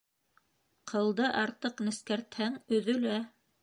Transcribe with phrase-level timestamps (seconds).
[0.93, 3.25] Ҡылды артыҡ нескәртһәң, өҙөлә.